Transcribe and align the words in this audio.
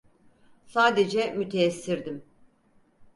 Sadece 0.65 1.31
müteessirdim. 1.31 2.23